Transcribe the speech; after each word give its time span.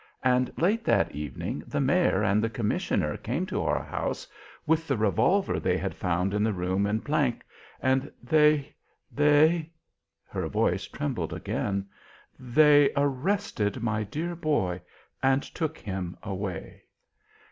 And 0.23 0.51
late 0.57 0.83
that 0.85 1.11
evening 1.11 1.59
the 1.67 1.79
Mayor 1.79 2.23
and 2.23 2.43
the 2.43 2.49
Commissioner 2.49 3.17
came 3.17 3.45
to 3.45 3.61
our 3.61 3.83
house 3.83 4.25
with 4.65 4.87
the 4.87 4.97
revolver 4.97 5.59
they 5.59 5.77
had 5.77 5.93
found 5.93 6.33
in 6.33 6.43
the 6.43 6.53
room 6.53 6.87
in 6.87 7.03
G, 7.03 7.35
and 7.83 8.11
they 8.23 8.73
they" 9.11 9.71
her 10.31 10.47
voice 10.47 10.85
trembled 10.87 11.33
again, 11.33 11.87
"they 12.39 12.91
arrested 12.97 13.83
my 13.83 14.01
dear 14.01 14.35
boy 14.35 14.81
and 15.21 15.43
took 15.43 15.77
him 15.77 16.17
away." 16.23 16.85